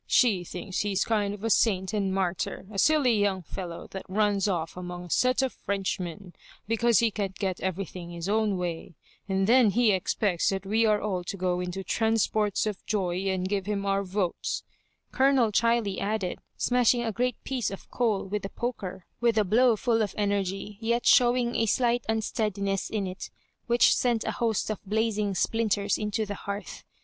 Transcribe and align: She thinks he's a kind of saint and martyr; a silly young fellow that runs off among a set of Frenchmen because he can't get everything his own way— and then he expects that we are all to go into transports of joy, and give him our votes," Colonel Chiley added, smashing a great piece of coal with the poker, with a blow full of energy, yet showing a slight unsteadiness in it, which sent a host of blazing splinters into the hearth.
She 0.07 0.43
thinks 0.43 0.79
he's 0.79 1.03
a 1.03 1.07
kind 1.07 1.31
of 1.35 1.51
saint 1.51 1.93
and 1.93 2.11
martyr; 2.11 2.65
a 2.71 2.79
silly 2.79 3.19
young 3.19 3.43
fellow 3.43 3.85
that 3.91 4.09
runs 4.09 4.47
off 4.47 4.75
among 4.75 5.03
a 5.03 5.09
set 5.11 5.43
of 5.43 5.53
Frenchmen 5.53 6.33
because 6.67 6.97
he 6.97 7.11
can't 7.11 7.37
get 7.37 7.59
everything 7.61 8.09
his 8.09 8.27
own 8.27 8.57
way— 8.57 8.95
and 9.29 9.45
then 9.45 9.69
he 9.69 9.91
expects 9.91 10.49
that 10.49 10.65
we 10.65 10.87
are 10.87 10.99
all 10.99 11.23
to 11.25 11.37
go 11.37 11.59
into 11.59 11.83
transports 11.83 12.65
of 12.65 12.83
joy, 12.87 13.27
and 13.27 13.47
give 13.47 13.67
him 13.67 13.85
our 13.85 14.03
votes," 14.03 14.63
Colonel 15.11 15.51
Chiley 15.51 15.99
added, 15.99 16.39
smashing 16.57 17.03
a 17.03 17.11
great 17.11 17.37
piece 17.43 17.69
of 17.69 17.87
coal 17.91 18.25
with 18.25 18.41
the 18.41 18.49
poker, 18.49 19.05
with 19.19 19.37
a 19.37 19.43
blow 19.43 19.75
full 19.75 20.01
of 20.01 20.15
energy, 20.17 20.79
yet 20.81 21.05
showing 21.05 21.55
a 21.55 21.67
slight 21.67 22.05
unsteadiness 22.09 22.89
in 22.89 23.05
it, 23.05 23.29
which 23.67 23.95
sent 23.95 24.23
a 24.23 24.31
host 24.31 24.71
of 24.71 24.83
blazing 24.83 25.35
splinters 25.35 25.99
into 25.99 26.25
the 26.25 26.33
hearth. 26.33 26.83